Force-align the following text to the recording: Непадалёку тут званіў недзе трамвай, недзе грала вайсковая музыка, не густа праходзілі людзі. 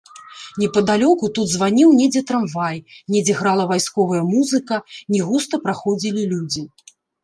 Непадалёку 0.61 1.29
тут 1.39 1.47
званіў 1.51 1.91
недзе 1.99 2.25
трамвай, 2.33 2.77
недзе 3.15 3.33
грала 3.43 3.69
вайсковая 3.75 4.23
музыка, 4.35 4.83
не 5.15 5.25
густа 5.31 5.65
праходзілі 5.67 6.31
людзі. 6.37 6.71